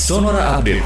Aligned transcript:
Sonora 0.00 0.56
Update. 0.56 0.80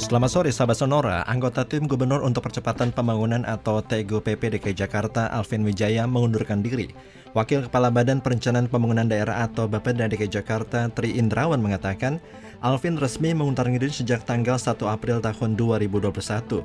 Selamat 0.00 0.30
sore 0.32 0.48
sahabat 0.48 0.80
Sonora, 0.80 1.20
anggota 1.28 1.68
tim 1.68 1.84
Gubernur 1.84 2.24
untuk 2.24 2.48
Percepatan 2.48 2.96
Pembangunan 2.96 3.44
atau 3.44 3.84
TGUPP 3.84 4.40
DKI 4.56 4.72
Jakarta 4.72 5.28
Alvin 5.28 5.68
Wijaya 5.68 6.08
mengundurkan 6.08 6.64
diri. 6.64 6.96
Wakil 7.36 7.68
Kepala 7.68 7.92
Badan 7.92 8.24
Perencanaan 8.24 8.64
Pembangunan 8.72 9.04
Daerah 9.04 9.44
atau 9.44 9.68
Bapeda 9.68 10.08
DKI 10.08 10.40
Jakarta 10.40 10.88
Tri 10.88 11.20
Indrawan 11.20 11.60
mengatakan, 11.60 12.16
Alvin 12.64 12.96
resmi 12.96 13.36
mengundurkan 13.36 13.76
diri 13.76 13.92
sejak 13.92 14.24
tanggal 14.24 14.56
1 14.56 14.72
April 14.88 15.20
tahun 15.20 15.52
2021. 15.52 16.64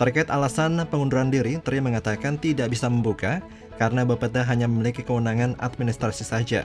Terkait 0.00 0.32
alasan 0.32 0.80
pengunduran 0.88 1.28
diri, 1.28 1.60
Tri 1.60 1.84
mengatakan 1.84 2.40
tidak 2.40 2.72
bisa 2.72 2.88
membuka 2.88 3.44
karena 3.76 4.08
Bapeda 4.08 4.40
hanya 4.48 4.64
memiliki 4.64 5.04
kewenangan 5.04 5.52
administrasi 5.60 6.24
saja. 6.24 6.64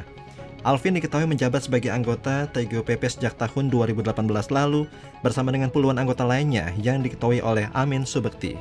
Alvin 0.64 0.95
diketahui 0.95 1.27
menjabat 1.27 1.68
sebagai 1.68 1.92
anggota 1.92 2.47
TGOPP 2.56 3.04
sejak 3.11 3.36
tahun 3.36 3.68
2018 3.68 4.15
lalu 4.47 4.87
bersama 5.20 5.51
dengan 5.51 5.68
puluhan 5.68 6.00
anggota 6.00 6.24
lainnya 6.24 6.71
yang 6.79 7.04
diketahui 7.04 7.43
oleh 7.43 7.68
Amin 7.75 8.07
Subekti. 8.07 8.56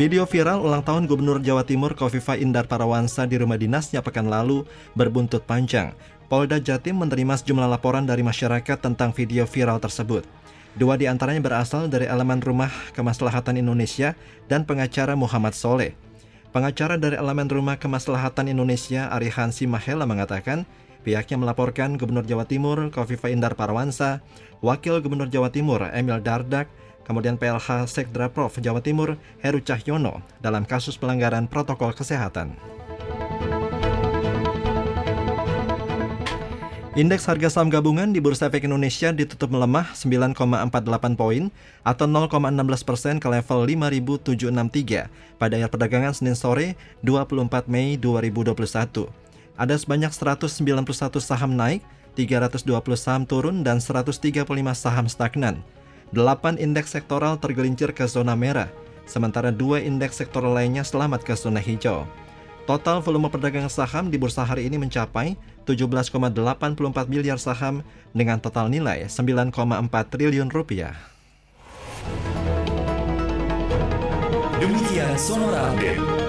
Video 0.00 0.24
viral 0.24 0.64
ulang 0.64 0.80
tahun 0.80 1.04
Gubernur 1.04 1.44
Jawa 1.44 1.68
Timur 1.68 1.92
Kofifa 1.92 2.40
Indar 2.40 2.64
Parawansa 2.64 3.28
di 3.28 3.36
rumah 3.36 3.60
dinasnya 3.60 4.00
pekan 4.00 4.32
lalu 4.32 4.64
berbuntut 4.96 5.44
panjang. 5.44 5.92
Polda 6.32 6.56
Jatim 6.56 7.04
menerima 7.04 7.36
sejumlah 7.36 7.68
laporan 7.68 8.08
dari 8.08 8.24
masyarakat 8.24 8.80
tentang 8.80 9.12
video 9.12 9.44
viral 9.44 9.76
tersebut. 9.76 10.24
Dua 10.78 10.94
di 10.94 11.10
antaranya 11.10 11.42
berasal 11.42 11.90
dari 11.90 12.06
elemen 12.06 12.38
Rumah 12.38 12.94
Kemaslahatan 12.94 13.58
Indonesia 13.58 14.14
dan 14.46 14.62
pengacara 14.62 15.18
Muhammad 15.18 15.58
Soleh. 15.58 16.07
Pengacara 16.48 16.96
dari 16.96 17.20
elemen 17.20 17.44
Rumah 17.44 17.76
Kemaslahatan 17.76 18.48
Indonesia, 18.48 19.12
Ari 19.12 19.28
Hansi 19.28 19.68
Mahela 19.68 20.08
mengatakan, 20.08 20.64
pihaknya 21.04 21.36
melaporkan 21.36 22.00
Gubernur 22.00 22.24
Jawa 22.24 22.48
Timur 22.48 22.88
Kofifa 22.88 23.28
Indar 23.28 23.52
Parawansa, 23.52 24.24
Wakil 24.64 25.04
Gubernur 25.04 25.28
Jawa 25.28 25.52
Timur 25.52 25.84
Emil 25.92 26.24
Dardak, 26.24 26.72
kemudian 27.04 27.36
PLH 27.36 27.84
Sekdra 27.84 28.32
Prof 28.32 28.56
Jawa 28.64 28.80
Timur 28.80 29.20
Heru 29.44 29.60
Cahyono 29.60 30.24
dalam 30.40 30.64
kasus 30.64 30.96
pelanggaran 30.96 31.52
protokol 31.52 31.92
kesehatan. 31.92 32.56
Indeks 36.98 37.30
harga 37.30 37.46
saham 37.46 37.70
gabungan 37.70 38.10
di 38.10 38.18
Bursa 38.18 38.50
Efek 38.50 38.66
Indonesia 38.66 39.14
ditutup 39.14 39.54
melemah 39.54 39.94
9,48 39.94 40.34
poin 41.14 41.46
atau 41.86 42.10
0,16 42.10 42.58
persen 42.82 43.14
ke 43.22 43.30
level 43.30 43.70
5.763 44.26 45.06
pada 45.38 45.54
akhir 45.54 45.70
perdagangan 45.70 46.10
Senin 46.10 46.34
sore 46.34 46.74
24 47.06 47.70
Mei 47.70 47.94
2021. 48.02 49.06
Ada 49.54 49.78
sebanyak 49.78 50.10
191 50.10 51.22
saham 51.22 51.54
naik, 51.54 51.86
320 52.18 52.66
saham 52.98 53.22
turun, 53.22 53.62
dan 53.62 53.78
135 53.78 54.42
saham 54.74 55.06
stagnan. 55.06 55.62
8 56.10 56.58
indeks 56.58 56.98
sektoral 56.98 57.38
tergelincir 57.38 57.94
ke 57.94 58.10
zona 58.10 58.34
merah, 58.34 58.66
sementara 59.06 59.54
dua 59.54 59.78
indeks 59.78 60.18
sektoral 60.18 60.50
lainnya 60.50 60.82
selamat 60.82 61.22
ke 61.22 61.38
zona 61.38 61.62
hijau. 61.62 62.10
Total 62.68 63.00
volume 63.00 63.32
perdagangan 63.32 63.72
saham 63.72 64.12
di 64.12 64.20
bursa 64.20 64.44
hari 64.44 64.68
ini 64.68 64.76
mencapai 64.76 65.40
17,84 65.64 66.12
miliar 67.08 67.40
saham 67.40 67.80
dengan 68.12 68.36
total 68.36 68.68
nilai 68.68 69.08
9,4 69.08 69.56
triliun 70.12 70.52
rupiah. 70.52 70.92
Demikian 74.60 75.16
Sonora 75.16 75.72
Update. 75.72 76.27